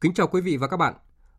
[0.00, 0.94] Kính chào quý vị và các bạn.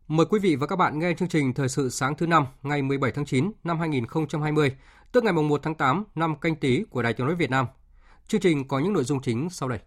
[0.08, 2.82] Mời quý vị và các bạn nghe chương trình Thời sự sáng thứ năm ngày
[2.82, 4.72] 17 tháng 9 năm 2020,
[5.12, 7.66] tức ngày 1 tháng 8 năm canh tí của Đài Tiếng nói Việt Nam.
[8.28, 9.78] Chương trình có những nội dung chính sau đây.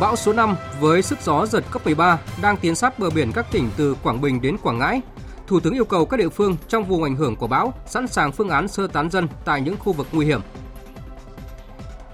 [0.00, 3.46] Bão số 5 với sức gió giật cấp 13 đang tiến sát bờ biển các
[3.50, 5.00] tỉnh từ Quảng Bình đến Quảng Ngãi.
[5.46, 8.32] Thủ tướng yêu cầu các địa phương trong vùng ảnh hưởng của bão sẵn sàng
[8.32, 10.40] phương án sơ tán dân tại những khu vực nguy hiểm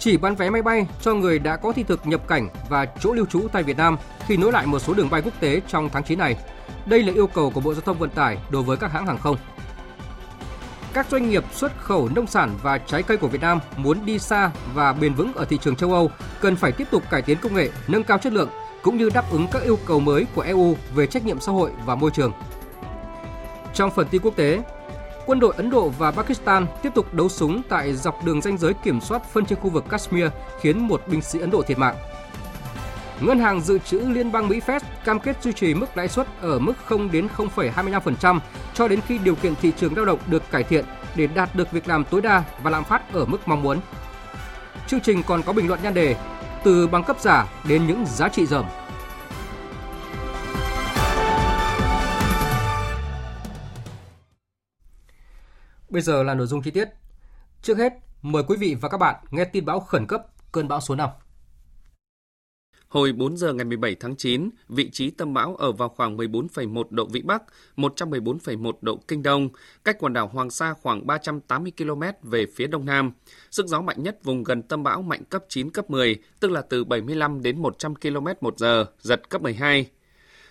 [0.00, 3.12] chỉ bán vé máy bay cho người đã có thị thực nhập cảnh và chỗ
[3.12, 5.88] lưu trú tại Việt Nam khi nối lại một số đường bay quốc tế trong
[5.92, 6.36] tháng 9 này.
[6.86, 9.18] Đây là yêu cầu của Bộ Giao thông Vận tải đối với các hãng hàng
[9.18, 9.36] không.
[10.92, 14.18] Các doanh nghiệp xuất khẩu nông sản và trái cây của Việt Nam muốn đi
[14.18, 17.38] xa và bền vững ở thị trường châu Âu cần phải tiếp tục cải tiến
[17.42, 18.48] công nghệ, nâng cao chất lượng
[18.82, 21.70] cũng như đáp ứng các yêu cầu mới của EU về trách nhiệm xã hội
[21.86, 22.32] và môi trường.
[23.74, 24.62] Trong phần tin quốc tế,
[25.30, 28.74] quân đội Ấn Độ và Pakistan tiếp tục đấu súng tại dọc đường ranh giới
[28.74, 30.26] kiểm soát phân trên khu vực Kashmir
[30.60, 31.96] khiến một binh sĩ Ấn Độ thiệt mạng.
[33.20, 36.26] Ngân hàng dự trữ Liên bang Mỹ Fed cam kết duy trì mức lãi suất
[36.40, 38.38] ở mức 0 đến 0,25%
[38.74, 41.72] cho đến khi điều kiện thị trường lao động được cải thiện để đạt được
[41.72, 43.80] việc làm tối đa và lạm phát ở mức mong muốn.
[44.86, 46.16] Chương trình còn có bình luận nhan đề
[46.64, 48.64] từ bằng cấp giả đến những giá trị dởm.
[55.90, 56.88] Bây giờ là nội dung chi tiết.
[57.62, 57.92] Trước hết,
[58.22, 61.10] mời quý vị và các bạn nghe tin bão khẩn cấp cơn bão số 5.
[62.88, 66.84] Hồi 4 giờ ngày 17 tháng 9, vị trí tâm bão ở vào khoảng 14,1
[66.90, 67.42] độ Vĩ Bắc,
[67.76, 69.48] 114,1 độ Kinh Đông,
[69.84, 73.12] cách quần đảo Hoàng Sa khoảng 380 km về phía Đông Nam.
[73.50, 76.62] Sức gió mạnh nhất vùng gần tâm bão mạnh cấp 9, cấp 10, tức là
[76.62, 79.86] từ 75 đến 100 km một giờ, giật cấp 12.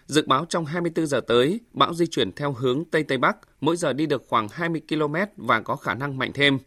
[0.10, 3.78] Dự báo trong 24 giờ tới, bão di chuyển theo hướng Tây Tây Bắc, mỗi
[3.78, 6.60] giờ đi được khoảng 20 km và có khả năng mạnh thêm.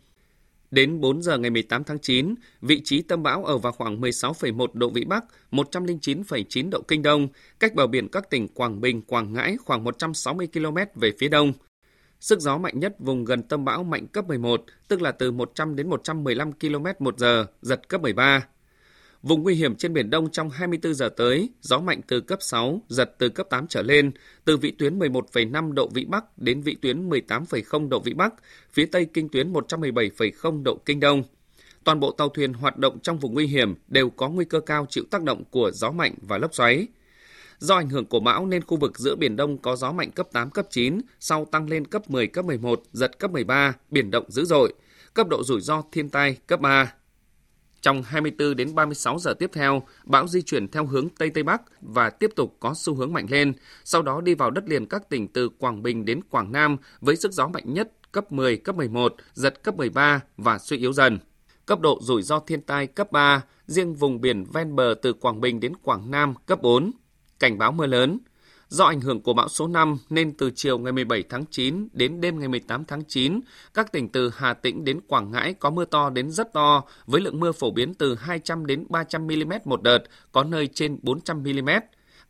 [0.70, 4.66] Đến 4 giờ ngày 18 tháng 9, vị trí tâm bão ở vào khoảng 16,1
[4.72, 7.28] độ Vĩ Bắc, 109,9 độ Kinh Đông,
[7.60, 11.52] cách bờ biển các tỉnh Quảng Bình, Quảng Ngãi khoảng 160 km về phía đông.
[12.20, 15.76] Sức gió mạnh nhất vùng gần tâm bão mạnh cấp 11, tức là từ 100
[15.76, 18.46] đến 115 km một giờ, giật cấp 13.
[19.22, 22.82] Vùng nguy hiểm trên Biển Đông trong 24 giờ tới, gió mạnh từ cấp 6,
[22.88, 24.12] giật từ cấp 8 trở lên,
[24.44, 28.34] từ vị tuyến 11,5 độ Vĩ Bắc đến vị tuyến 18,0 độ Vĩ Bắc,
[28.72, 31.22] phía Tây kinh tuyến 117,0 độ Kinh Đông.
[31.84, 34.86] Toàn bộ tàu thuyền hoạt động trong vùng nguy hiểm đều có nguy cơ cao
[34.90, 36.86] chịu tác động của gió mạnh và lốc xoáy.
[37.58, 40.28] Do ảnh hưởng của bão nên khu vực giữa Biển Đông có gió mạnh cấp
[40.32, 44.24] 8, cấp 9, sau tăng lên cấp 10, cấp 11, giật cấp 13, biển động
[44.28, 44.74] dữ dội.
[45.14, 46.92] Cấp độ rủi ro thiên tai cấp 3.
[47.82, 51.62] Trong 24 đến 36 giờ tiếp theo, bão di chuyển theo hướng Tây Tây Bắc
[51.80, 53.52] và tiếp tục có xu hướng mạnh lên,
[53.84, 57.16] sau đó đi vào đất liền các tỉnh từ Quảng Bình đến Quảng Nam với
[57.16, 61.18] sức gió mạnh nhất cấp 10, cấp 11, giật cấp 13 và suy yếu dần.
[61.66, 65.40] Cấp độ rủi ro thiên tai cấp 3, riêng vùng biển ven bờ từ Quảng
[65.40, 66.90] Bình đến Quảng Nam cấp 4.
[67.38, 68.18] Cảnh báo mưa lớn,
[68.72, 72.20] Do ảnh hưởng của bão số 5 nên từ chiều ngày 17 tháng 9 đến
[72.20, 73.40] đêm ngày 18 tháng 9,
[73.74, 77.20] các tỉnh từ Hà Tĩnh đến Quảng Ngãi có mưa to đến rất to, với
[77.20, 79.98] lượng mưa phổ biến từ 200 đến 300 mm một đợt,
[80.32, 81.68] có nơi trên 400 mm.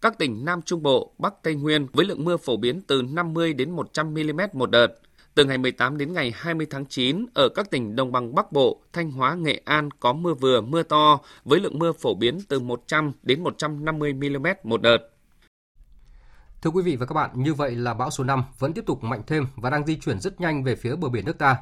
[0.00, 3.53] Các tỉnh Nam Trung Bộ, Bắc Tây Nguyên với lượng mưa phổ biến từ 50
[3.53, 4.88] đến 100 mm một đợt.
[5.34, 8.83] Từ ngày 18 đến ngày 20 tháng 9, ở các tỉnh Đồng bằng Bắc Bộ,
[8.92, 12.60] Thanh Hóa, Nghệ An có mưa vừa, mưa to, với lượng mưa phổ biến từ
[12.60, 14.98] 100 đến 150 mm một đợt.
[16.62, 19.04] Thưa quý vị và các bạn, như vậy là bão số 5 vẫn tiếp tục
[19.04, 21.56] mạnh thêm và đang di chuyển rất nhanh về phía bờ biển nước ta.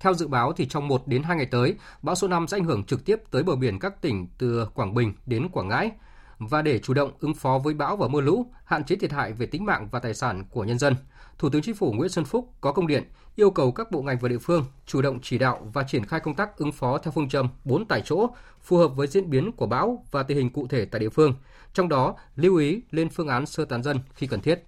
[0.00, 2.64] Theo dự báo thì trong 1 đến 2 ngày tới, bão số 5 sẽ ảnh
[2.64, 5.90] hưởng trực tiếp tới bờ biển các tỉnh từ Quảng Bình đến Quảng Ngãi.
[6.38, 9.32] Và để chủ động ứng phó với bão và mưa lũ, hạn chế thiệt hại
[9.32, 10.96] về tính mạng và tài sản của nhân dân,
[11.38, 13.04] Thủ tướng Chính phủ Nguyễn Xuân Phúc có công điện
[13.34, 16.20] yêu cầu các bộ ngành và địa phương chủ động chỉ đạo và triển khai
[16.20, 18.26] công tác ứng phó theo phương châm 4 tại chỗ,
[18.60, 21.34] phù hợp với diễn biến của bão và tình hình cụ thể tại địa phương,
[21.72, 24.64] trong đó lưu ý lên phương án sơ tán dân khi cần thiết.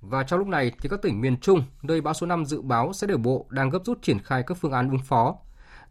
[0.00, 2.92] Và trong lúc này thì các tỉnh miền Trung, nơi bão số 5 dự báo
[2.92, 5.36] sẽ đổ bộ đang gấp rút triển khai các phương án ứng phó.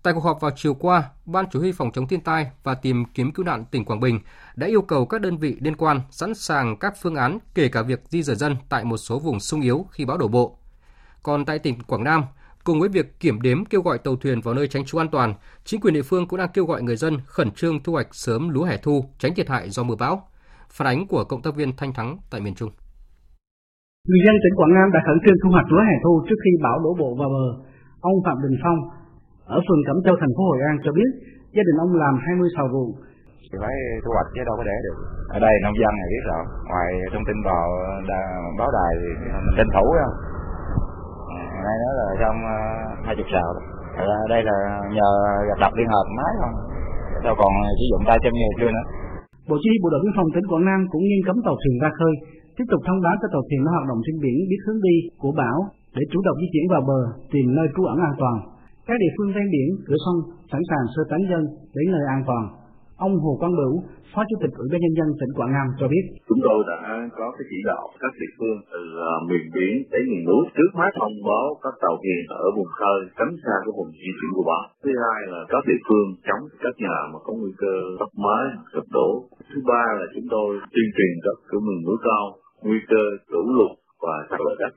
[0.04, 3.06] Tại cuộc họp vào chiều qua, Ban Chủ huy phòng chống thiên tai và tìm
[3.14, 4.20] kiếm cứu nạn tỉnh Quảng Bình
[4.56, 7.82] đã yêu cầu các đơn vị liên quan sẵn sàng các phương án kể cả
[7.82, 10.58] việc di rời dân tại một số vùng sung yếu khi bão đổ bộ.
[11.24, 12.24] Còn tại tỉnh Quảng Nam,
[12.64, 15.34] cùng với việc kiểm đếm kêu gọi tàu thuyền vào nơi tránh trú an toàn,
[15.64, 18.50] chính quyền địa phương cũng đang kêu gọi người dân khẩn trương thu hoạch sớm
[18.50, 20.28] lúa hẻ thu, tránh thiệt hại do mưa bão.
[20.70, 22.70] Phản ánh của cộng tác viên Thanh Thắng tại miền Trung.
[24.08, 26.52] Người dân tỉnh Quảng Nam đã khẩn trương thu hoạch lúa hẻ thu trước khi
[26.64, 27.64] bão đổ bộ vào bờ.
[28.02, 28.99] Ông Phạm Đình Phong
[29.56, 31.10] ở phường Cẩm Châu thành phố Hội An cho biết
[31.56, 32.92] gia đình ông làm 20 sào ruộng.
[33.50, 34.98] Thì phải thu hoạch chứ đâu có để được.
[35.36, 37.66] Ở đây nông dân này biết rồi, ngoài thông tin vào
[38.60, 39.10] báo đài thì
[39.46, 40.16] mình tranh thủ không.
[41.66, 42.38] Nay nữa là trong
[43.06, 43.66] hai chục sào rồi.
[44.34, 44.58] đây là
[44.98, 45.10] nhờ
[45.64, 46.56] đập liên hợp máy không.
[47.26, 48.86] Đâu còn sử dụng tay chân nhiều chưa nữa.
[49.50, 51.76] Bộ Chỉ huy Bộ đội Biên phòng tỉnh Quảng Nam cũng nghiêm cấm tàu thuyền
[51.84, 52.14] ra khơi,
[52.56, 54.96] tiếp tục thông báo cho tàu thuyền nó hoạt động trên biển biết hướng đi
[55.22, 55.58] của bão
[55.96, 57.02] để chủ động di chuyển vào bờ,
[57.34, 58.38] tìm nơi trú ẩn an toàn.
[58.90, 60.18] Các địa phương ven biển, cửa sông
[60.52, 61.44] sẵn sàng sơ tán dân
[61.76, 62.44] đến nơi an toàn.
[63.08, 63.74] Ông Hồ Quang Bửu,
[64.12, 66.80] Phó Chủ tịch Ủy ban nhân dân tỉnh Quảng Nam cho biết: Chúng tôi đã
[67.18, 70.72] có cái chỉ đạo các địa phương từ uh, miền biển đến miền núi trước
[70.80, 74.32] mắt thông báo các tàu thuyền ở vùng khơi tránh xa cái vùng di chuyển
[74.36, 74.64] của bão.
[74.84, 78.46] Thứ hai là các địa phương chống các nhà mà có nguy cơ tốc mái,
[78.74, 79.10] sập đổ.
[79.50, 82.26] Thứ ba là chúng tôi tuyên truyền các cửa miền núi cao
[82.68, 83.04] nguy cơ
[83.34, 83.72] lũ lụt
[84.04, 84.74] và sạt lở đất.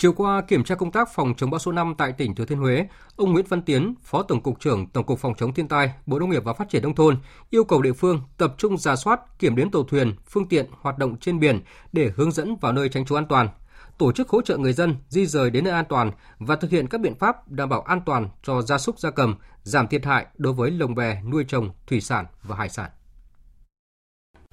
[0.00, 2.58] Chiều qua, kiểm tra công tác phòng chống bão số 5 tại tỉnh Thừa Thiên
[2.58, 2.86] Huế,
[3.16, 6.18] ông Nguyễn Văn Tiến, Phó Tổng cục trưởng Tổng cục Phòng chống thiên tai, Bộ
[6.18, 7.18] Nông nghiệp và Phát triển nông thôn
[7.50, 10.98] yêu cầu địa phương tập trung giả soát, kiểm đếm tàu thuyền, phương tiện hoạt
[10.98, 11.60] động trên biển
[11.92, 13.48] để hướng dẫn vào nơi tránh trú an toàn,
[13.98, 16.88] tổ chức hỗ trợ người dân di rời đến nơi an toàn và thực hiện
[16.88, 20.26] các biện pháp đảm bảo an toàn cho gia súc gia cầm, giảm thiệt hại
[20.36, 22.90] đối với lồng bè nuôi trồng thủy sản và hải sản.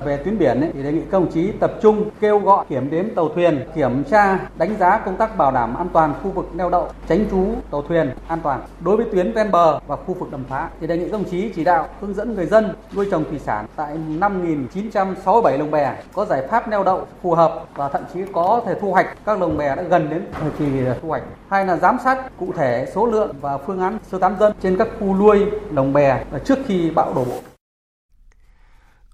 [0.03, 2.89] Về tuyến biển ấy, thì đề nghị các đồng chí tập trung kêu gọi kiểm
[2.91, 6.49] đếm tàu thuyền, kiểm tra, đánh giá công tác bảo đảm an toàn khu vực
[6.55, 8.61] neo đậu, tránh trú tàu thuyền an toàn.
[8.79, 11.23] Đối với tuyến ven bờ và khu vực đầm phá thì đề nghị các đồng
[11.23, 15.95] chí chỉ đạo hướng dẫn người dân nuôi trồng thủy sản tại 5.967 lồng bè
[16.13, 19.39] có giải pháp neo đậu phù hợp và thậm chí có thể thu hoạch các
[19.39, 20.65] lồng bè đã gần đến thời kỳ
[21.01, 21.23] thu hoạch.
[21.49, 24.77] Hai là giám sát cụ thể số lượng và phương án sơ tán dân trên
[24.77, 27.54] các khu nuôi lồng bè trước khi bão đổ bộ.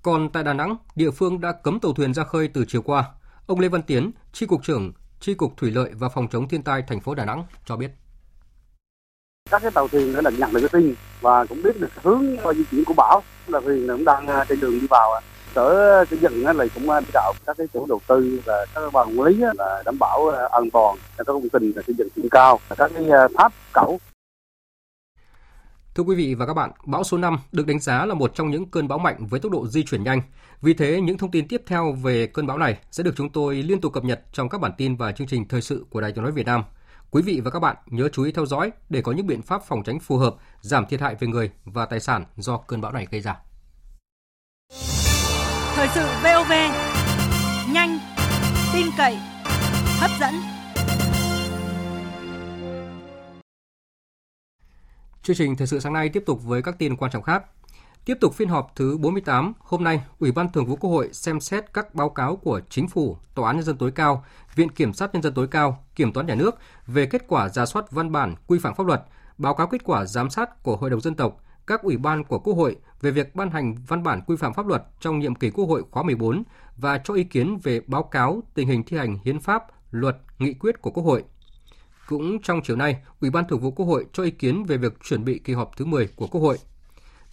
[0.03, 3.05] Còn tại Đà Nẵng, địa phương đã cấm tàu thuyền ra khơi từ chiều qua.
[3.47, 6.63] Ông Lê Văn Tiến, Tri cục trưởng Tri cục Thủy lợi và Phòng chống thiên
[6.63, 7.91] tai thành phố Đà Nẵng cho biết.
[9.51, 12.23] Các cái tàu thuyền đã nhận được cái tin và cũng biết được hướng
[12.55, 13.23] di chuyển của bão.
[13.47, 15.13] Là thuyền cũng đang à, trên đường đi vào.
[15.13, 15.21] À.
[15.55, 18.93] Sở à, xây dựng là cũng chỉ đạo các cái chủ đầu tư và các
[18.93, 22.29] ban quản lý là đảm bảo an toàn cho các công trình xây dựng trên
[22.29, 23.05] cao, các cái
[23.37, 23.99] tháp cẩu
[25.95, 28.51] Thưa quý vị và các bạn, bão số 5 được đánh giá là một trong
[28.51, 30.21] những cơn bão mạnh với tốc độ di chuyển nhanh.
[30.61, 33.55] Vì thế, những thông tin tiếp theo về cơn bão này sẽ được chúng tôi
[33.55, 36.11] liên tục cập nhật trong các bản tin và chương trình thời sự của Đài
[36.11, 36.63] Tiếng nói Việt Nam.
[37.11, 39.61] Quý vị và các bạn nhớ chú ý theo dõi để có những biện pháp
[39.67, 42.91] phòng tránh phù hợp, giảm thiệt hại về người và tài sản do cơn bão
[42.91, 43.35] này gây ra.
[45.75, 46.51] Thời sự VOV,
[47.73, 47.99] nhanh,
[48.73, 49.17] tin cậy,
[49.99, 50.60] hấp dẫn.
[55.23, 57.43] Chương trình thời sự sáng nay tiếp tục với các tin quan trọng khác.
[58.05, 61.39] Tiếp tục phiên họp thứ 48, hôm nay, Ủy ban Thường vụ Quốc hội xem
[61.39, 64.25] xét các báo cáo của Chính phủ, Tòa án Nhân dân tối cao,
[64.55, 66.55] Viện Kiểm sát Nhân dân tối cao, Kiểm toán Nhà nước
[66.87, 69.03] về kết quả ra soát văn bản quy phạm pháp luật,
[69.37, 72.39] báo cáo kết quả giám sát của Hội đồng Dân tộc, các ủy ban của
[72.39, 75.49] Quốc hội về việc ban hành văn bản quy phạm pháp luật trong nhiệm kỳ
[75.49, 76.43] Quốc hội khóa 14
[76.77, 80.53] và cho ý kiến về báo cáo tình hình thi hành hiến pháp, luật, nghị
[80.53, 81.23] quyết của Quốc hội–
[82.07, 84.93] cũng trong chiều nay, Ủy ban Thường vụ Quốc hội cho ý kiến về việc
[85.03, 86.57] chuẩn bị kỳ họp thứ 10 của Quốc hội.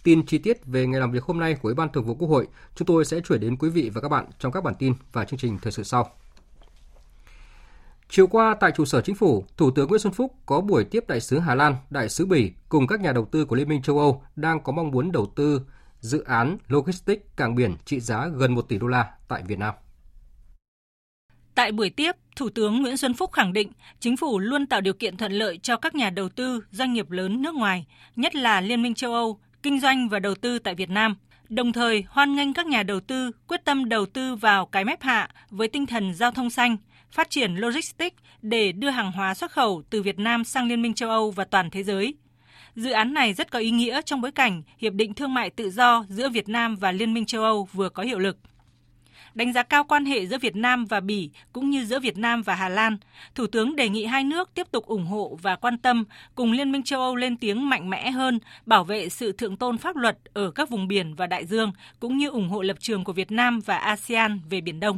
[0.03, 2.27] Tin chi tiết về ngày làm việc hôm nay của Ủy ban Thường vụ Quốc
[2.27, 4.93] hội, chúng tôi sẽ chuyển đến quý vị và các bạn trong các bản tin
[5.13, 6.09] và chương trình thời sự sau.
[8.09, 11.03] Chiều qua tại trụ sở chính phủ, Thủ tướng Nguyễn Xuân Phúc có buổi tiếp
[11.07, 13.81] đại sứ Hà Lan, đại sứ Bỉ cùng các nhà đầu tư của Liên minh
[13.81, 15.61] châu Âu đang có mong muốn đầu tư
[15.99, 19.73] dự án logistics cảng biển trị giá gần 1 tỷ đô la tại Việt Nam.
[21.59, 24.93] Tại buổi tiếp, Thủ tướng Nguyễn Xuân Phúc khẳng định chính phủ luôn tạo điều
[24.93, 27.85] kiện thuận lợi cho các nhà đầu tư, doanh nghiệp lớn nước ngoài,
[28.15, 31.15] nhất là Liên minh châu Âu, kinh doanh và đầu tư tại Việt Nam.
[31.49, 35.01] Đồng thời hoan nghênh các nhà đầu tư quyết tâm đầu tư vào cái mép
[35.01, 36.77] hạ với tinh thần giao thông xanh,
[37.11, 40.93] phát triển logistics để đưa hàng hóa xuất khẩu từ Việt Nam sang Liên minh
[40.93, 42.13] châu Âu và toàn thế giới.
[42.75, 45.69] Dự án này rất có ý nghĩa trong bối cảnh Hiệp định Thương mại Tự
[45.69, 48.37] do giữa Việt Nam và Liên minh châu Âu vừa có hiệu lực
[49.33, 52.41] đánh giá cao quan hệ giữa Việt Nam và Bỉ cũng như giữa Việt Nam
[52.41, 52.97] và Hà Lan,
[53.35, 56.03] Thủ tướng đề nghị hai nước tiếp tục ủng hộ và quan tâm
[56.35, 59.77] cùng Liên minh châu Âu lên tiếng mạnh mẽ hơn bảo vệ sự thượng tôn
[59.77, 63.03] pháp luật ở các vùng biển và đại dương cũng như ủng hộ lập trường
[63.03, 64.97] của Việt Nam và ASEAN về Biển Đông.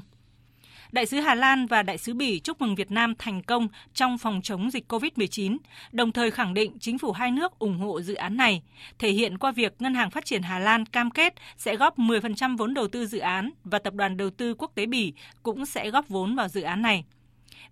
[0.92, 4.18] Đại sứ Hà Lan và Đại sứ Bỉ chúc mừng Việt Nam thành công trong
[4.18, 5.58] phòng chống dịch COVID-19,
[5.92, 8.62] đồng thời khẳng định chính phủ hai nước ủng hộ dự án này,
[9.00, 12.58] thể hiện qua việc Ngân hàng Phát triển Hà Lan cam kết sẽ góp 10%
[12.58, 15.90] vốn đầu tư dự án và Tập đoàn Đầu tư Quốc tế Bỉ cũng sẽ
[15.90, 17.06] góp vốn vào dự án này.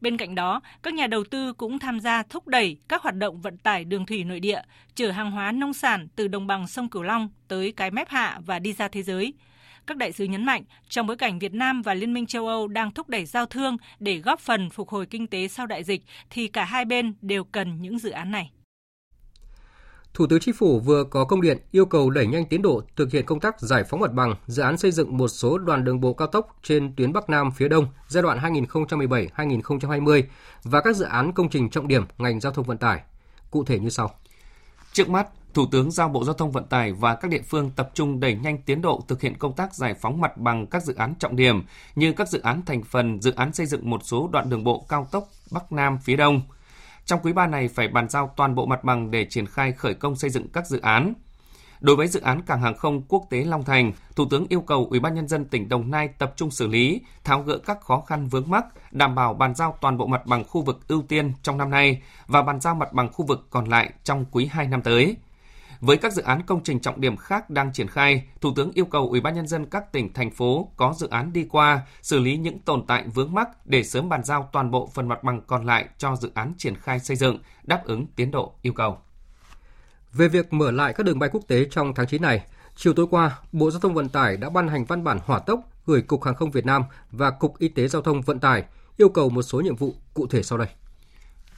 [0.02, 3.42] Bên cạnh đó, các nhà đầu tư cũng tham gia thúc đẩy các hoạt động
[3.42, 4.62] vận tải đường thủy nội địa,
[4.96, 8.40] chở hàng hóa nông sản từ đồng bằng sông Cửu Long tới cái mép hạ
[8.46, 9.34] và đi ra thế giới.
[9.90, 12.68] Các đại sứ nhấn mạnh, trong bối cảnh Việt Nam và Liên minh châu Âu
[12.68, 16.02] đang thúc đẩy giao thương để góp phần phục hồi kinh tế sau đại dịch,
[16.30, 18.52] thì cả hai bên đều cần những dự án này.
[20.14, 23.12] Thủ tướng Chính phủ vừa có công điện yêu cầu đẩy nhanh tiến độ thực
[23.12, 26.02] hiện công tác giải phóng mặt bằng dự án xây dựng một số đoàn đường
[26.02, 30.24] bộ cao tốc trên tuyến Bắc Nam phía Đông giai đoạn 2017-2020
[30.64, 33.02] và các dự án công trình trọng điểm ngành giao thông vận tải.
[33.52, 34.12] Cụ thể như sau.
[34.94, 37.92] Trước mắt, Thủ tướng giao Bộ Giao thông Vận tải và các địa phương tập
[37.94, 40.96] trung đẩy nhanh tiến độ thực hiện công tác giải phóng mặt bằng các dự
[40.96, 41.64] án trọng điểm
[41.96, 44.86] như các dự án thành phần dự án xây dựng một số đoạn đường bộ
[44.90, 46.42] cao tốc Bắc Nam phía Đông–
[47.10, 49.94] trong quý 3 này phải bàn giao toàn bộ mặt bằng để triển khai khởi
[49.94, 51.14] công xây dựng các dự án.
[51.80, 54.88] Đối với dự án cảng hàng không quốc tế Long Thành, Thủ tướng yêu cầu
[54.90, 58.04] Ủy ban nhân dân tỉnh Đồng Nai tập trung xử lý, tháo gỡ các khó
[58.08, 61.34] khăn vướng mắc, đảm bảo bàn giao toàn bộ mặt bằng khu vực ưu tiên
[61.44, 64.68] trong năm nay và bàn giao mặt bằng khu vực còn lại trong quý 2
[64.68, 65.16] năm tới.
[65.82, 68.86] Với các dự án công trình trọng điểm khác đang triển khai, Thủ tướng yêu
[68.86, 72.20] cầu Ủy ban nhân dân các tỉnh thành phố có dự án đi qua xử
[72.20, 75.42] lý những tồn tại vướng mắc để sớm bàn giao toàn bộ phần mặt bằng
[75.48, 78.98] còn lại cho dự án triển khai xây dựng, đáp ứng tiến độ yêu cầu.
[80.14, 82.46] Về việc mở lại các đường bay quốc tế trong tháng 9 này,
[82.76, 85.60] chiều tối qua, Bộ Giao thông Vận tải đã ban hành văn bản hỏa tốc
[85.86, 88.64] gửi Cục Hàng không Việt Nam và Cục Y tế Giao thông Vận tải
[88.98, 90.68] yêu cầu một số nhiệm vụ cụ thể sau đây.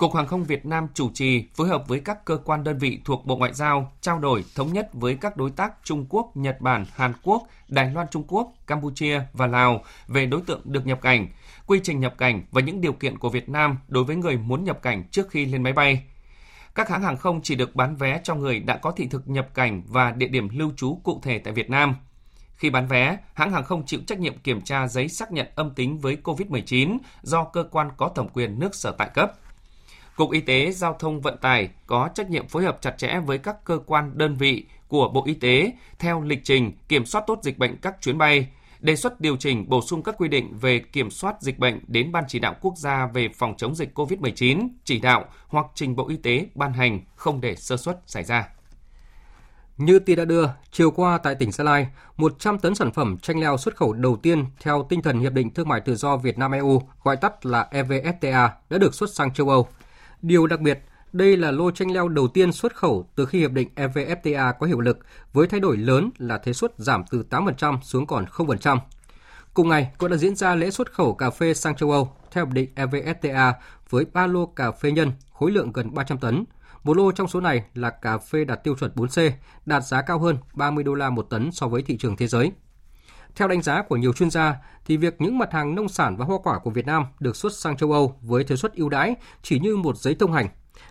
[0.02, 3.00] Cục Hàng không Việt Nam chủ trì phối hợp với các cơ quan đơn vị
[3.06, 6.62] thuộc Bộ Ngoại giao trao đổi thống nhất với các đối tác Trung Quốc, Nhật
[6.62, 11.02] Bản, Hàn Quốc, Đài Loan Trung Quốc, Campuchia và Lào về đối tượng được nhập
[11.02, 11.28] cảnh,
[11.68, 14.64] quy trình nhập cảnh và những điều kiện của Việt Nam đối với người muốn
[14.64, 16.04] nhập cảnh trước khi lên máy bay.
[16.76, 19.48] Các hãng hàng không chỉ được bán vé cho người đã có thị thực nhập
[19.54, 21.96] cảnh và địa điểm lưu trú cụ thể tại Việt Nam.
[22.56, 25.74] Khi bán vé, hãng hàng không chịu trách nhiệm kiểm tra giấy xác nhận âm
[25.74, 29.34] tính với COVID-19 do cơ quan có thẩm quyền nước sở tại cấp.
[30.16, 33.38] Cục Y tế Giao thông Vận tải có trách nhiệm phối hợp chặt chẽ với
[33.38, 37.40] các cơ quan đơn vị của Bộ Y tế theo lịch trình kiểm soát tốt
[37.44, 38.48] dịch bệnh các chuyến bay,
[38.80, 42.12] đề xuất điều chỉnh bổ sung các quy định về kiểm soát dịch bệnh đến
[42.12, 46.08] Ban chỉ đạo quốc gia về phòng chống dịch COVID-19 chỉ đạo hoặc trình Bộ
[46.10, 48.48] Y tế ban hành không để sơ suất xảy ra.
[49.78, 51.88] Như tin đã đưa, chiều qua tại tỉnh Gia Lai,
[52.18, 55.54] 100 tấn sản phẩm chanh leo xuất khẩu đầu tiên theo tinh thần Hiệp định
[55.54, 59.34] Thương mại Tự do Việt Nam EU, gọi tắt là EVFTA, đã được xuất sang
[59.34, 59.68] châu Âu.
[60.22, 60.80] Điều đặc biệt,
[61.14, 64.68] đây là lô chanh leo đầu tiên xuất khẩu từ khi hiệp định EVFTA có
[64.68, 65.00] hiệu lực,
[65.34, 68.78] với thay đổi lớn là thuế suất giảm từ 8% xuống còn 0%.
[69.54, 72.46] Cùng ngày, cũng đã diễn ra lễ xuất khẩu cà phê sang châu Âu theo
[72.46, 73.54] hiệp định EVFTA
[73.90, 76.44] với 3 lô cà phê nhân khối lượng gần 300 tấn.
[76.84, 79.32] Một lô trong số này là cà phê đạt tiêu chuẩn 4C,
[79.66, 82.52] đạt giá cao hơn 30 đô la một tấn so với thị trường thế giới.
[83.36, 86.26] Theo đánh giá của nhiều chuyên gia, thì việc những mặt hàng nông sản và
[86.26, 89.16] hoa quả của Việt Nam được xuất sang châu Âu với thuế suất ưu đãi
[89.42, 90.48] chỉ như một giấy thông hành.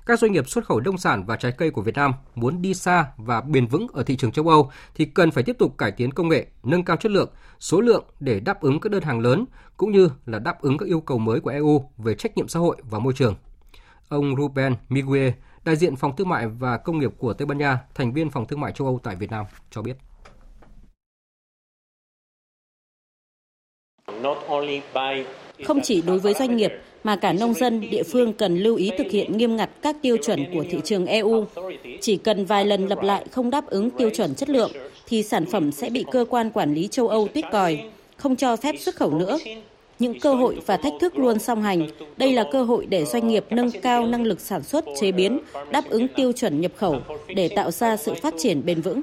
[0.06, 2.74] Các doanh nghiệp xuất khẩu nông sản và trái cây của Việt Nam muốn đi
[2.74, 5.90] xa và bền vững ở thị trường châu Âu thì cần phải tiếp tục cải
[5.90, 9.20] tiến công nghệ, nâng cao chất lượng, số lượng để đáp ứng các đơn hàng
[9.20, 9.44] lớn
[9.76, 12.60] cũng như là đáp ứng các yêu cầu mới của EU về trách nhiệm xã
[12.60, 13.34] hội và môi trường.
[14.08, 15.30] Ông Ruben Miguel,
[15.64, 18.46] đại diện Phòng Thương mại và Công nghiệp của Tây Ban Nha, thành viên Phòng
[18.46, 19.96] Thương mại châu Âu tại Việt Nam, cho biết.
[25.64, 26.72] Không chỉ đối với doanh nghiệp
[27.04, 30.16] mà cả nông dân, địa phương cần lưu ý thực hiện nghiêm ngặt các tiêu
[30.16, 31.44] chuẩn của thị trường EU.
[32.00, 34.70] Chỉ cần vài lần lặp lại không đáp ứng tiêu chuẩn chất lượng
[35.06, 37.78] thì sản phẩm sẽ bị cơ quan quản lý châu Âu tuyết còi,
[38.16, 39.38] không cho phép xuất khẩu nữa.
[39.98, 41.88] Những cơ hội và thách thức luôn song hành.
[42.16, 45.38] Đây là cơ hội để doanh nghiệp nâng cao năng lực sản xuất, chế biến,
[45.70, 46.96] đáp ứng tiêu chuẩn nhập khẩu
[47.28, 49.02] để tạo ra sự phát triển bền vững.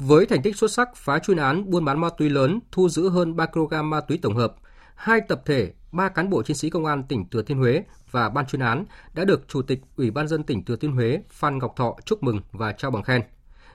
[0.00, 3.08] Với thành tích xuất sắc phá chuyên án buôn bán ma túy lớn, thu giữ
[3.08, 4.54] hơn 3 kg ma túy tổng hợp,
[4.94, 8.28] hai tập thể, ba cán bộ chiến sĩ công an tỉnh Thừa Thiên Huế và
[8.28, 11.58] ban chuyên án đã được Chủ tịch Ủy ban dân tỉnh Thừa Thiên Huế Phan
[11.58, 13.22] Ngọc Thọ chúc mừng và trao bằng khen.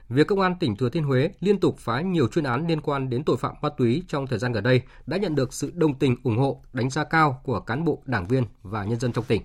[0.08, 3.10] Việc công an tỉnh Thừa Thiên Huế liên tục phá nhiều chuyên án liên quan
[3.10, 5.98] đến tội phạm ma túy trong thời gian gần đây đã nhận được sự đồng
[5.98, 9.24] tình ủng hộ, đánh giá cao của cán bộ, đảng viên và nhân dân trong
[9.24, 9.42] tỉnh.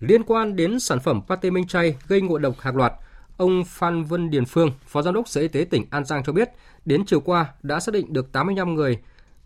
[0.00, 2.92] Liên quan đến sản phẩm pate minh chay gây ngộ độc hàng loạt,
[3.38, 6.32] Ông Phan Vân Điền Phương, Phó Giám đốc Sở Y tế tỉnh An Giang cho
[6.32, 6.48] biết,
[6.84, 8.98] đến chiều qua đã xác định được 85 người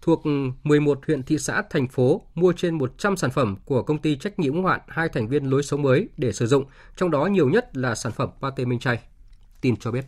[0.02, 0.22] thuộc
[0.64, 4.38] 11 huyện thị xã thành phố mua trên 100 sản phẩm của công ty trách
[4.38, 6.64] nhiệm hữu hạn hai thành viên lối sống mới để sử dụng,
[6.96, 9.00] trong đó nhiều nhất là sản phẩm pate minh chay.
[9.60, 10.04] Tin cho biết.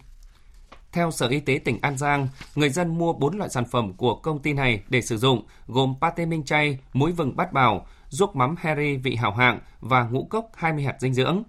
[0.93, 4.15] Theo Sở Y tế tỉnh An Giang, người dân mua 4 loại sản phẩm của
[4.15, 8.37] công ty này để sử dụng, gồm pate minh chay, muối vừng bát bào, ruốc
[8.37, 11.43] mắm Harry vị hảo hạng và ngũ cốc 20 hạt dinh dưỡng.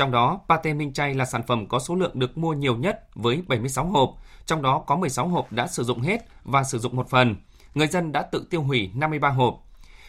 [0.00, 3.08] Trong đó, pate minh chay là sản phẩm có số lượng được mua nhiều nhất
[3.14, 4.16] với 76 hộp,
[4.46, 7.36] trong đó có 16 hộp đã sử dụng hết và sử dụng một phần.
[7.74, 9.64] Người dân đã tự tiêu hủy 53 hộp.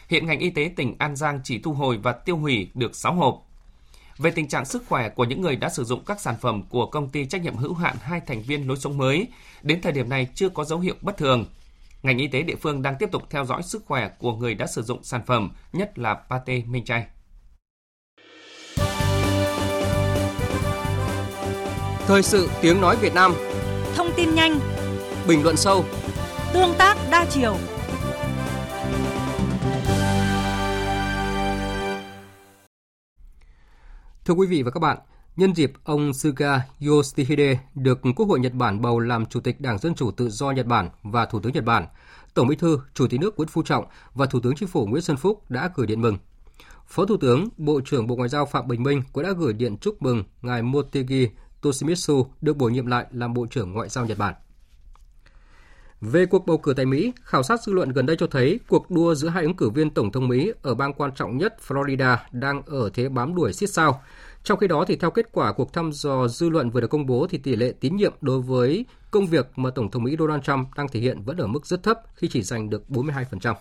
[0.08, 3.14] Hiện ngành y tế tỉnh An Giang chỉ thu hồi và tiêu hủy được 6
[3.14, 3.46] hộp.
[4.18, 6.86] Về tình trạng sức khỏe của những người đã sử dụng các sản phẩm của
[6.86, 9.26] công ty trách nhiệm hữu hạn hai thành viên lối sống mới,
[9.62, 11.46] đến thời điểm này chưa có dấu hiệu bất thường.
[12.02, 14.66] Ngành y tế địa phương đang tiếp tục theo dõi sức khỏe của người đã
[14.66, 17.06] sử dụng sản phẩm, nhất là pate minh chay.
[22.12, 23.34] Thời sự tiếng nói Việt Nam.
[23.96, 24.60] Thông tin nhanh.
[25.28, 25.84] Bình luận sâu.
[26.52, 27.56] Tương tác đa chiều.
[34.24, 34.98] Thưa quý vị và các bạn,
[35.36, 39.78] nhân dịp ông Suga Yoshihide được Quốc hội Nhật Bản bầu làm Chủ tịch Đảng
[39.78, 41.86] Dân Chủ Tự do Nhật Bản và Thủ tướng Nhật Bản,
[42.34, 45.02] Tổng Bí thư, Chủ tịch nước Nguyễn Phú Trọng và Thủ tướng Chính phủ Nguyễn
[45.02, 46.18] Xuân Phúc đã gửi điện mừng.
[46.86, 49.76] Phó Thủ tướng, Bộ trưởng Bộ Ngoại giao Phạm Bình Minh cũng đã gửi điện
[49.76, 51.28] chúc mừng ngài Motegi
[51.62, 54.34] Toshimitsu được bổ nhiệm lại làm Bộ trưởng Ngoại giao Nhật Bản.
[56.00, 58.90] Về cuộc bầu cử tại Mỹ, khảo sát dư luận gần đây cho thấy cuộc
[58.90, 62.16] đua giữa hai ứng cử viên tổng thống Mỹ ở bang quan trọng nhất Florida
[62.32, 64.02] đang ở thế bám đuổi siết sao.
[64.44, 67.06] Trong khi đó thì theo kết quả cuộc thăm dò dư luận vừa được công
[67.06, 70.42] bố thì tỷ lệ tín nhiệm đối với công việc mà tổng thống Mỹ Donald
[70.42, 73.54] Trump đang thể hiện vẫn ở mức rất thấp khi chỉ giành được 42%.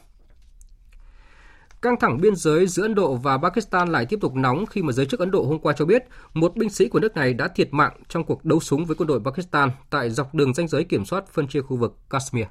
[1.82, 4.92] Căng thẳng biên giới giữa Ấn Độ và Pakistan lại tiếp tục nóng khi mà
[4.92, 7.48] giới chức Ấn Độ hôm qua cho biết một binh sĩ của nước này đã
[7.48, 10.84] thiệt mạng trong cuộc đấu súng với quân đội Pakistan tại dọc đường ranh giới
[10.84, 12.46] kiểm soát phân chia khu vực Kashmir.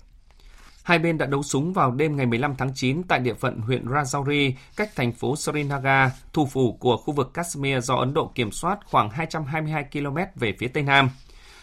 [0.83, 3.87] Hai bên đã đấu súng vào đêm ngày 15 tháng 9 tại địa phận huyện
[3.87, 8.53] Rajouri, cách thành phố Srinagar, thủ phủ của khu vực Kashmir do Ấn Độ kiểm
[8.53, 11.11] soát khoảng 222 km về phía tây nam.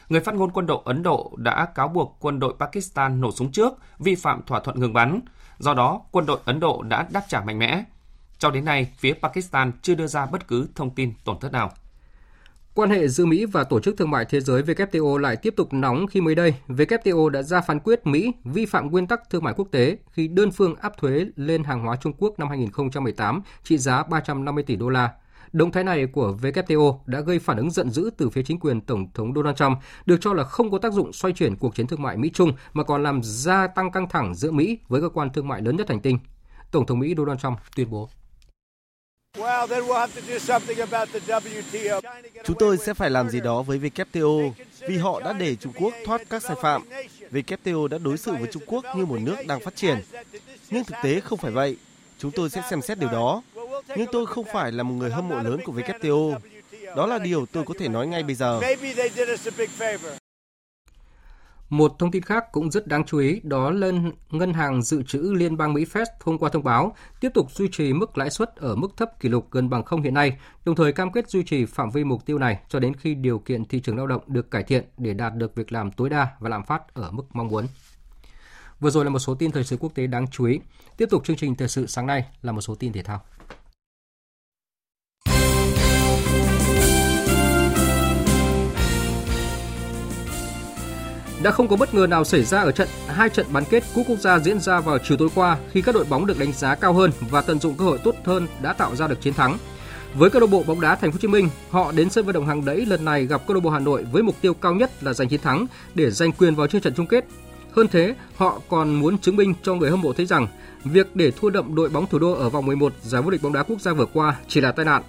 [0.10, 3.52] Người phát ngôn quân đội Ấn Độ đã cáo buộc quân đội Pakistan nổ súng
[3.52, 5.20] trước, vi phạm thỏa thuận ngừng bắn.
[5.60, 7.84] Do đó, quân đội Ấn Độ đã đáp trả mạnh mẽ.
[8.38, 11.72] Cho đến nay, phía Pakistan chưa đưa ra bất cứ thông tin tổn thất nào.
[12.74, 15.74] Quan hệ giữa Mỹ và Tổ chức Thương mại Thế giới WTO lại tiếp tục
[15.74, 19.44] nóng khi mới đây, WTO đã ra phán quyết Mỹ vi phạm nguyên tắc thương
[19.44, 23.42] mại quốc tế khi đơn phương áp thuế lên hàng hóa Trung Quốc năm 2018
[23.64, 25.12] trị giá 350 tỷ đô la.
[25.54, 28.82] Động thái này của WTO đã gây phản ứng giận dữ từ phía chính quyền
[28.82, 31.88] Tổng thống Donald Trump, được cho là không có tác dụng xoay chuyển cuộc chiến
[31.88, 35.30] thương mại Mỹ-Trung mà còn làm gia tăng căng thẳng giữa Mỹ với cơ quan
[35.34, 36.20] thương mại lớn nhất hành tinh.
[36.72, 38.10] Tổng thống Mỹ Donald Trump tuyên bố.
[42.44, 44.52] Chúng tôi sẽ phải làm gì đó với WTO
[44.88, 46.82] vì họ đã để Trung Quốc thoát các sai phạm.
[47.32, 49.98] WTO đã đối xử với Trung Quốc như một nước đang phát triển.
[50.70, 51.78] Nhưng thực tế không phải vậy.
[52.18, 53.42] Chúng tôi sẽ xem xét điều đó.
[53.96, 56.40] Nhưng tôi không phải là một người hâm mộ lớn của WTO.
[56.96, 58.62] Đó là điều tôi có thể nói ngay bây giờ.
[61.70, 63.92] Một thông tin khác cũng rất đáng chú ý đó là
[64.32, 67.68] Ngân hàng Dự trữ Liên bang Mỹ Fed hôm qua thông báo tiếp tục duy
[67.72, 70.76] trì mức lãi suất ở mức thấp kỷ lục gần bằng không hiện nay, đồng
[70.76, 73.66] thời cam kết duy trì phạm vi mục tiêu này cho đến khi điều kiện
[73.66, 76.50] thị trường lao động được cải thiện để đạt được việc làm tối đa và
[76.50, 77.66] lạm phát ở mức mong muốn.
[78.80, 80.60] Vừa rồi là một số tin thời sự quốc tế đáng chú ý.
[80.98, 83.22] Tiếp tục chương trình thời sự sáng nay là một số tin thể thao.
[91.44, 94.06] Đã không có bất ngờ nào xảy ra ở trận hai trận bán kết cúp
[94.10, 96.76] quốc gia diễn ra vào chiều tối qua khi các đội bóng được đánh giá
[96.76, 99.58] cao hơn và tận dụng cơ hội tốt hơn đã tạo ra được chiến thắng.
[100.14, 102.34] Với câu lạc bộ bóng đá Thành phố Hồ Chí Minh, họ đến sân vận
[102.34, 104.74] động hàng đẫy lần này gặp câu lạc bộ Hà Nội với mục tiêu cao
[104.74, 107.26] nhất là giành chiến thắng để giành quyền vào chơi trận chung kết.
[107.76, 110.48] Hơn thế, họ còn muốn chứng minh cho người hâm mộ thấy rằng
[110.84, 113.54] việc để thua đậm đội bóng thủ đô ở vòng 11 giải vô địch bóng
[113.54, 115.04] đá quốc gia vừa qua chỉ là tai nạn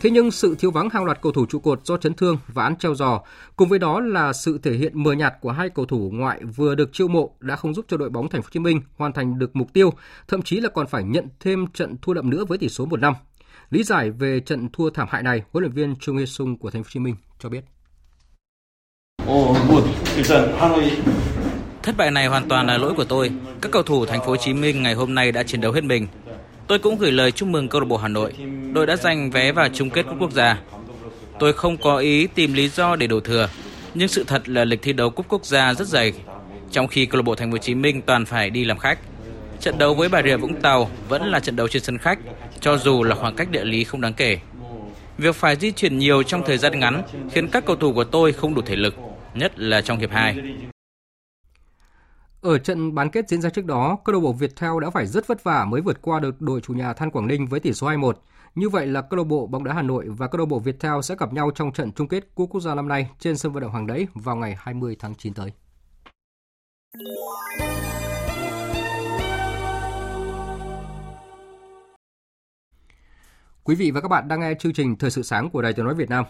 [0.00, 2.64] Thế nhưng sự thiếu vắng hàng loạt cầu thủ trụ cột do chấn thương và
[2.64, 3.20] án treo giò,
[3.56, 6.74] cùng với đó là sự thể hiện mờ nhạt của hai cầu thủ ngoại vừa
[6.74, 9.12] được chiêu mộ đã không giúp cho đội bóng Thành phố Hồ Chí Minh hoàn
[9.12, 9.92] thành được mục tiêu,
[10.28, 13.00] thậm chí là còn phải nhận thêm trận thua đậm nữa với tỷ số 1
[13.00, 13.14] năm.
[13.70, 16.70] Lý giải về trận thua thảm hại này, huấn luyện viên Chung Hye Sung của
[16.70, 17.64] Thành phố Hồ Chí Minh cho biết.
[21.82, 23.30] Thất bại này hoàn toàn là lỗi của tôi.
[23.60, 25.84] Các cầu thủ Thành phố Hồ Chí Minh ngày hôm nay đã chiến đấu hết
[25.84, 26.06] mình.
[26.70, 28.32] Tôi cũng gửi lời chúc mừng câu lạc bộ Hà Nội.
[28.72, 30.58] Đội đã giành vé vào chung kết cúp quốc gia.
[31.38, 33.48] Tôi không có ý tìm lý do để đổ thừa,
[33.94, 36.12] nhưng sự thật là lịch thi đấu cúp quốc gia rất dày,
[36.70, 38.98] trong khi câu lạc bộ Thành phố Hồ Chí Minh toàn phải đi làm khách.
[39.60, 42.18] Trận đấu với Bà Rịa Vũng Tàu vẫn là trận đấu trên sân khách,
[42.60, 44.38] cho dù là khoảng cách địa lý không đáng kể.
[45.18, 47.02] Việc phải di chuyển nhiều trong thời gian ngắn
[47.32, 48.94] khiến các cầu thủ của tôi không đủ thể lực,
[49.34, 50.36] nhất là trong hiệp 2.
[52.40, 55.26] Ở trận bán kết diễn ra trước đó, câu lạc bộ Viettel đã phải rất
[55.26, 57.86] vất vả mới vượt qua được đội chủ nhà Than Quảng Ninh với tỷ số
[57.86, 58.12] 2-1.
[58.54, 61.00] Như vậy là câu lạc bộ bóng đá Hà Nội và câu lạc bộ Viettel
[61.02, 63.62] sẽ gặp nhau trong trận chung kết Cúp Quốc gia năm nay trên sân vận
[63.62, 65.52] động Hàng Đẫy vào ngày 20 tháng 9 tới.
[73.64, 75.84] Quý vị và các bạn đang nghe chương trình Thời sự sáng của Đài Tiếng
[75.84, 76.24] nói Việt Nam.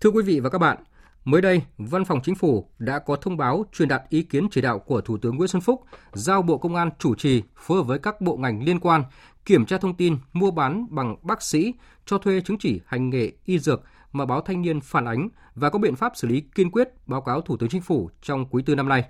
[0.00, 0.76] Thưa quý vị và các bạn,
[1.24, 4.60] mới đây, Văn phòng Chính phủ đã có thông báo truyền đạt ý kiến chỉ
[4.60, 7.82] đạo của Thủ tướng Nguyễn Xuân Phúc giao Bộ Công an chủ trì phối hợp
[7.82, 9.02] với các bộ ngành liên quan
[9.44, 11.74] kiểm tra thông tin mua bán bằng bác sĩ
[12.06, 13.82] cho thuê chứng chỉ hành nghề y dược
[14.12, 17.20] mà báo Thanh niên phản ánh và có biện pháp xử lý kiên quyết báo
[17.20, 19.04] cáo Thủ tướng Chính phủ trong quý tư năm nay.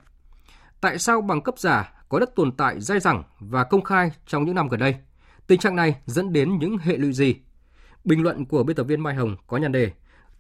[0.80, 4.44] Tại sao bằng cấp giả có đất tồn tại dai dẳng và công khai trong
[4.44, 4.94] những năm gần đây?
[5.46, 7.36] Tình trạng này dẫn đến những hệ lụy gì?
[8.04, 9.90] Bình luận của biên tập viên Mai Hồng có nhan đề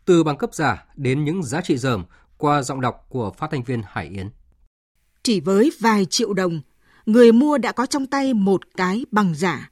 [0.04, 2.04] từ bằng cấp giả đến những giá trị dởm
[2.38, 4.30] qua giọng đọc của phát thanh viên Hải Yến.
[5.22, 6.60] Chỉ với vài triệu đồng,
[7.06, 9.70] người mua đã có trong tay một cái bằng giả.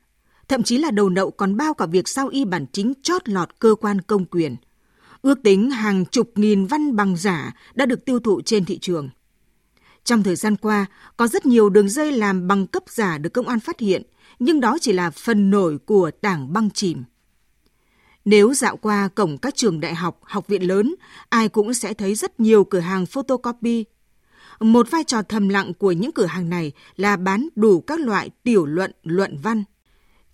[0.49, 3.49] Thậm chí là đầu nậu còn bao cả việc sao y bản chính chót lọt
[3.59, 4.57] cơ quan công quyền.
[5.23, 9.11] Ước tính hàng chục nghìn văn bằng giả đã được tiêu thụ trên thị trường.
[10.05, 13.49] Trong thời gian qua, có rất nhiều đường dây làm bằng cấp giả được công
[13.49, 14.03] an phát hiện,
[14.39, 17.05] nhưng đó chỉ là phần nổi của tảng băng chìm.
[18.25, 20.95] Nếu dạo qua cổng các trường đại học, học viện lớn,
[21.29, 23.85] ai cũng sẽ thấy rất nhiều cửa hàng photocopy.
[24.61, 28.31] Một vai trò thầm lặng của những cửa hàng này là bán đủ các loại
[28.43, 29.65] tiểu luận, luận văn.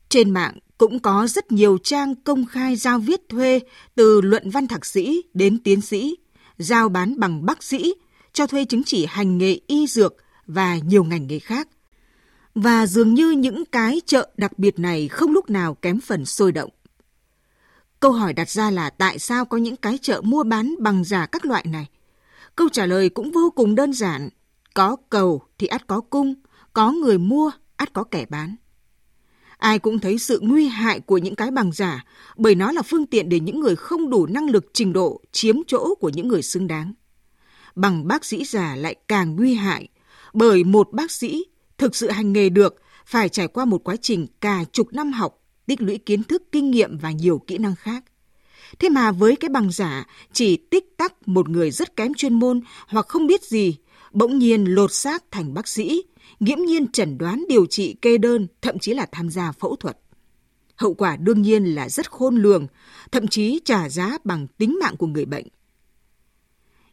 [0.09, 3.61] Trên mạng cũng có rất nhiều trang công khai giao viết thuê
[3.95, 6.17] từ luận văn thạc sĩ đến tiến sĩ,
[6.59, 7.95] giao bán bằng bác sĩ,
[8.33, 11.69] cho thuê chứng chỉ hành nghề y dược và nhiều ngành nghề khác.
[12.55, 16.53] Và dường như những cái chợ đặc biệt này không lúc nào kém phần sôi
[16.53, 16.71] động.
[18.01, 21.27] Câu hỏi đặt ra là tại sao có những cái chợ mua bán bằng giả
[21.27, 21.87] các loại này?
[22.57, 24.29] Câu trả lời cũng vô cùng đơn giản.
[24.75, 26.35] Có cầu thì ắt có cung,
[26.73, 28.57] có người mua, ắt có kẻ bán.
[29.57, 32.05] Ai cũng thấy sự nguy hại của những cái bằng giả
[32.37, 35.57] bởi nó là phương tiện để những người không đủ năng lực trình độ chiếm
[35.67, 36.93] chỗ của những người xứng đáng.
[37.75, 39.89] Bằng bác sĩ giả lại càng nguy hại
[40.33, 41.45] bởi một bác sĩ
[41.79, 45.38] thực sự hành nghề được phải trải qua một quá trình cả chục năm học
[45.69, 48.05] tích lũy kiến thức, kinh nghiệm và nhiều kỹ năng khác.
[48.79, 52.61] Thế mà với cái bằng giả, chỉ tích tắc một người rất kém chuyên môn
[52.87, 53.77] hoặc không biết gì,
[54.13, 56.03] bỗng nhiên lột xác thành bác sĩ,
[56.41, 59.99] nghiễm nhiên chẩn đoán điều trị kê đơn, thậm chí là tham gia phẫu thuật.
[60.77, 62.67] Hậu quả đương nhiên là rất khôn lường,
[63.13, 65.47] thậm chí trả giá bằng tính mạng của người bệnh.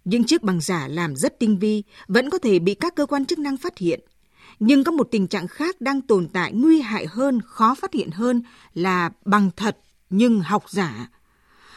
[0.06, 3.26] Những chiếc bằng giả làm rất tinh vi vẫn có thể bị các cơ quan
[3.26, 4.00] chức năng phát hiện–
[4.60, 8.12] nhưng có một tình trạng khác đang tồn tại nguy hại hơn, khó phát hiện
[8.12, 8.42] hơn
[8.74, 9.78] là bằng thật
[10.10, 11.10] nhưng học giả.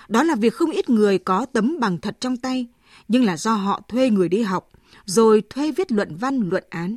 [0.08, 2.66] Đó là việc không ít người có tấm bằng thật trong tay,
[3.08, 4.70] nhưng là do họ thuê người đi học,
[5.04, 6.96] rồi thuê viết luận văn, luận án.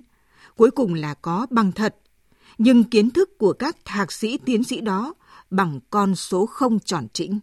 [0.55, 1.95] Cuối cùng là có bằng thật,
[2.57, 5.13] nhưng kiến thức của các thạc sĩ, tiến sĩ đó
[5.49, 7.39] bằng con số không tròn trĩnh.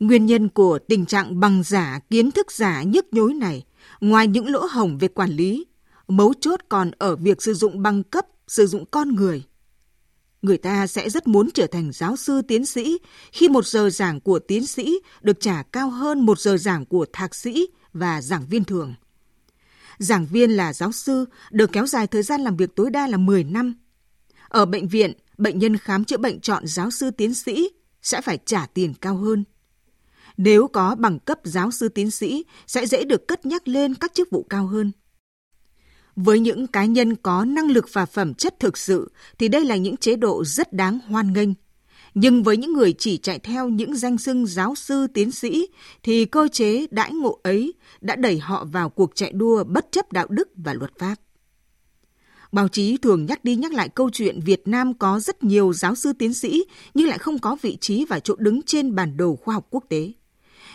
[0.00, 3.64] Nguyên nhân của tình trạng bằng giả, kiến thức giả nhức nhối này,
[4.00, 5.66] ngoài những lỗ hổng về quản lý,
[6.12, 9.42] Mấu chốt còn ở việc sử dụng bằng cấp, sử dụng con người.
[10.42, 12.98] Người ta sẽ rất muốn trở thành giáo sư tiến sĩ
[13.32, 17.06] khi một giờ giảng của tiến sĩ được trả cao hơn một giờ giảng của
[17.12, 18.94] thạc sĩ và giảng viên thường.
[19.98, 23.16] Giảng viên là giáo sư được kéo dài thời gian làm việc tối đa là
[23.16, 23.74] 10 năm.
[24.48, 27.68] Ở bệnh viện, bệnh nhân khám chữa bệnh chọn giáo sư tiến sĩ
[28.02, 29.44] sẽ phải trả tiền cao hơn.
[30.36, 34.14] Nếu có bằng cấp giáo sư tiến sĩ sẽ dễ được cất nhắc lên các
[34.14, 34.92] chức vụ cao hơn.
[36.16, 39.76] Với những cá nhân có năng lực và phẩm chất thực sự thì đây là
[39.76, 41.48] những chế độ rất đáng hoan nghênh.
[42.14, 45.66] Nhưng với những người chỉ chạy theo những danh xưng giáo sư, tiến sĩ
[46.02, 50.12] thì cơ chế đãi ngộ ấy đã đẩy họ vào cuộc chạy đua bất chấp
[50.12, 51.14] đạo đức và luật pháp.
[52.52, 55.94] Báo chí thường nhắc đi nhắc lại câu chuyện Việt Nam có rất nhiều giáo
[55.94, 59.36] sư tiến sĩ nhưng lại không có vị trí và chỗ đứng trên bản đồ
[59.36, 60.12] khoa học quốc tế.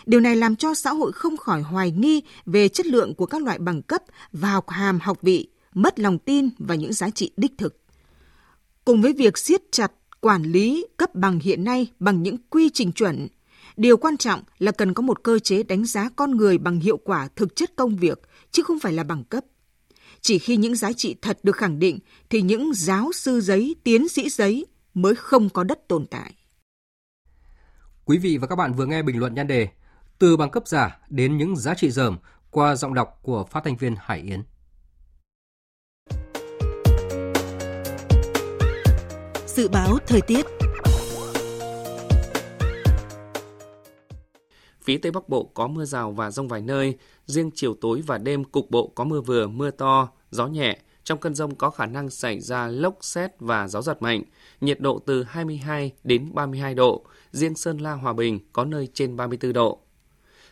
[0.08, 3.42] Điều này làm cho xã hội không khỏi hoài nghi về chất lượng của các
[3.42, 7.30] loại bằng cấp và học hàm học vị, mất lòng tin và những giá trị
[7.36, 7.76] đích thực.
[8.84, 12.92] Cùng với việc siết chặt quản lý cấp bằng hiện nay bằng những quy trình
[12.92, 13.28] chuẩn,
[13.76, 16.96] điều quan trọng là cần có một cơ chế đánh giá con người bằng hiệu
[16.96, 19.44] quả thực chất công việc, chứ không phải là bằng cấp.
[20.20, 21.98] Chỉ khi những giá trị thật được khẳng định
[22.30, 26.34] thì những giáo sư giấy, tiến sĩ giấy mới không có đất tồn tại.
[28.04, 29.68] Quý vị và các bạn vừa nghe bình luận nhan đề
[30.18, 32.18] từ bằng cấp giả đến những giá trị dởm
[32.50, 34.42] qua giọng đọc của phát thanh viên Hải Yến.
[39.46, 40.46] Dự báo thời tiết
[44.82, 48.18] Phía Tây Bắc Bộ có mưa rào và rông vài nơi, riêng chiều tối và
[48.18, 51.86] đêm cục bộ có mưa vừa, mưa to, gió nhẹ, trong cơn rông có khả
[51.86, 54.22] năng xảy ra lốc xét và gió giật mạnh,
[54.60, 59.16] nhiệt độ từ 22 đến 32 độ, riêng Sơn La Hòa Bình có nơi trên
[59.16, 59.80] 34 độ.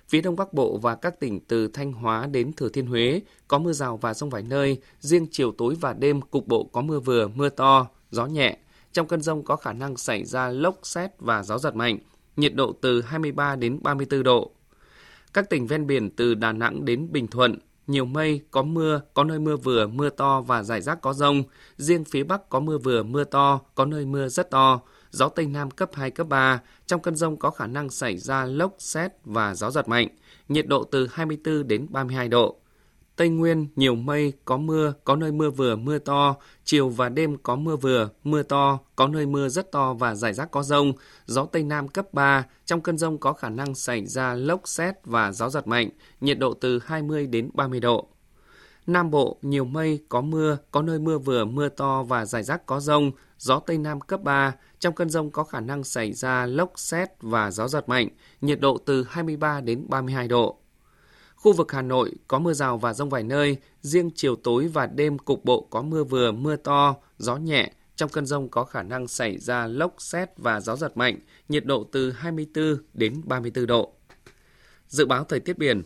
[0.08, 3.58] Phía Đông Bắc Bộ và các tỉnh từ Thanh Hóa đến Thừa Thiên Huế có
[3.58, 7.00] mưa rào và rông vài nơi, riêng chiều tối và đêm cục bộ có mưa
[7.00, 8.58] vừa, mưa to, gió nhẹ.
[8.92, 11.98] Trong cơn rông có khả năng xảy ra lốc xét và gió giật mạnh,
[12.36, 14.50] nhiệt độ từ 23 đến 34 độ.
[15.32, 19.24] Các tỉnh ven biển từ Đà Nẵng đến Bình Thuận, nhiều mây, có mưa, có
[19.24, 21.42] nơi mưa vừa, mưa to và rải rác có rông.
[21.76, 24.80] Riêng phía Bắc có mưa vừa, mưa to, có nơi mưa rất to.
[25.16, 26.61] Gió Tây Nam cấp 2, cấp 3.
[26.87, 30.09] Trong cơn rông có khả năng xảy ra lốc, xét và gió giật mạnh.
[30.48, 32.57] Nhiệt độ từ 24 đến 32 độ.
[33.16, 37.37] Tây Nguyên nhiều mây, có mưa, có nơi mưa vừa, mưa to, chiều và đêm
[37.42, 40.92] có mưa vừa, mưa to, có nơi mưa rất to và rải rác có rông,
[41.26, 44.94] gió Tây Nam cấp 3, trong cơn rông có khả năng xảy ra lốc xét
[45.05, 45.88] và gió giật mạnh,
[46.20, 48.09] nhiệt độ từ 20 đến 30 độ.
[48.87, 52.66] Nam Bộ nhiều mây, có mưa, có nơi mưa vừa, mưa to và rải rác
[52.66, 56.46] có rông, gió Tây Nam cấp 3, trong cơn rông có khả năng xảy ra
[56.46, 58.09] lốc xét và gió giật mạnh,
[58.40, 60.59] nhiệt độ từ 23 đến 32 độ.
[61.35, 64.87] Khu vực Hà Nội có mưa rào và rông vài nơi, riêng chiều tối và
[64.87, 67.72] đêm cục bộ có mưa vừa, mưa to, gió nhẹ.
[67.96, 71.18] Trong cơn rông có khả năng xảy ra lốc xét và gió giật mạnh,
[71.49, 73.92] nhiệt độ từ 24 đến 34 độ.
[74.88, 75.83] Dự báo thời tiết biển,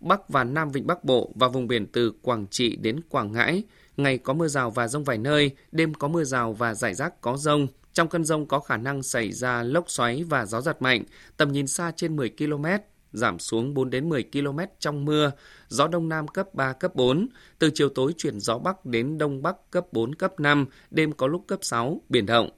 [0.00, 3.62] Bắc và Nam Vịnh Bắc Bộ và vùng biển từ Quảng Trị đến Quảng Ngãi,
[3.96, 7.20] ngày có mưa rào và rông vài nơi, đêm có mưa rào và rải rác
[7.20, 7.66] có rông.
[7.92, 11.04] Trong cơn rông có khả năng xảy ra lốc xoáy và gió giật mạnh,
[11.36, 12.64] tầm nhìn xa trên 10 km,
[13.12, 15.32] giảm xuống 4 đến 10 km trong mưa,
[15.68, 17.28] gió đông nam cấp 3 cấp 4,
[17.58, 21.26] từ chiều tối chuyển gió bắc đến đông bắc cấp 4 cấp 5, đêm có
[21.26, 22.50] lúc cấp 6, biển động.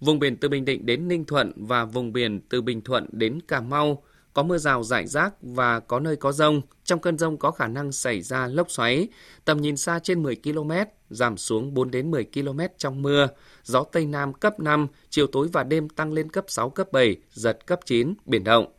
[0.00, 3.40] Vùng biển từ Bình Định đến Ninh Thuận và vùng biển từ Bình Thuận đến
[3.48, 6.60] Cà Mau có mưa rào rải rác và có nơi có rông.
[6.84, 9.08] Trong cơn rông có khả năng xảy ra lốc xoáy,
[9.44, 10.72] tầm nhìn xa trên 10 km,
[11.10, 13.28] giảm xuống 4 đến 10 km trong mưa.
[13.64, 17.16] Gió Tây Nam cấp 5, chiều tối và đêm tăng lên cấp 6, cấp 7,
[17.32, 18.72] giật cấp 9, biển động.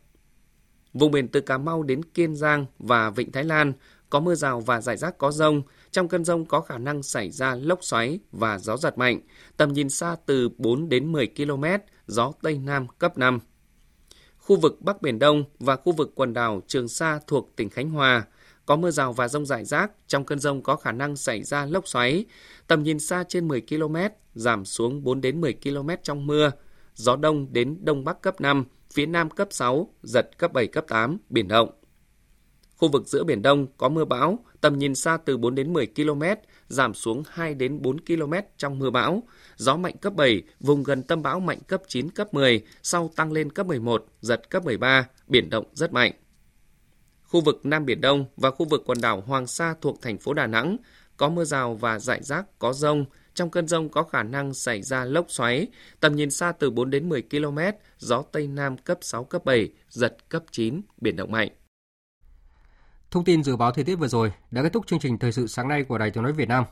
[0.92, 3.72] Vùng biển từ Cà Mau đến Kiên Giang và Vịnh Thái Lan
[4.10, 5.62] có mưa rào và rải rác có rông.
[5.90, 9.20] Trong cơn rông có khả năng xảy ra lốc xoáy và gió giật mạnh.
[9.56, 11.64] Tầm nhìn xa từ 4 đến 10 km,
[12.06, 13.38] gió Tây Nam cấp 5.
[14.52, 17.90] Khu vực Bắc Biển Đông và khu vực quần đảo Trường Sa thuộc tỉnh Khánh
[17.90, 18.26] Hòa
[18.66, 19.92] có mưa rào và rông rải rác.
[20.06, 22.24] Trong cơn rông có khả năng xảy ra lốc xoáy.
[22.66, 23.96] Tầm nhìn xa trên 10 km,
[24.34, 26.50] giảm xuống 4 đến 10 km trong mưa.
[26.94, 30.84] Gió đông đến đông bắc cấp 5, phía Nam cấp 6, giật cấp 7, cấp
[30.88, 31.70] 8, biển động.
[32.82, 35.86] Khu vực giữa Biển Đông có mưa bão, tầm nhìn xa từ 4 đến 10
[35.86, 36.22] km,
[36.68, 39.22] giảm xuống 2 đến 4 km trong mưa bão.
[39.56, 43.32] Gió mạnh cấp 7, vùng gần tâm bão mạnh cấp 9, cấp 10, sau tăng
[43.32, 46.12] lên cấp 11, giật cấp 13, biển động rất mạnh.
[47.24, 50.34] Khu vực Nam Biển Đông và khu vực quần đảo Hoàng Sa thuộc thành phố
[50.34, 50.76] Đà Nẵng
[51.16, 54.82] có mưa rào và rải rác có rông, trong cơn rông có khả năng xảy
[54.82, 55.66] ra lốc xoáy,
[56.00, 57.58] tầm nhìn xa từ 4 đến 10 km,
[57.98, 61.48] gió Tây Nam cấp 6, cấp 7, giật cấp 9, biển động mạnh.
[63.12, 65.46] Thông tin dự báo thời tiết vừa rồi đã kết thúc chương trình thời sự
[65.46, 66.64] sáng nay của Đài Tiếng nói Việt Nam.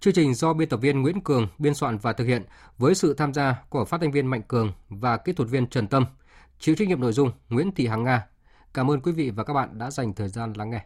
[0.00, 2.42] Chương trình do biên tập viên Nguyễn Cường biên soạn và thực hiện
[2.78, 5.86] với sự tham gia của phát thanh viên Mạnh Cường và kỹ thuật viên Trần
[5.86, 6.06] Tâm.
[6.58, 8.26] Chịu trách nhiệm nội dung Nguyễn Thị Hằng Nga.
[8.74, 10.84] Cảm ơn quý vị và các bạn đã dành thời gian lắng nghe.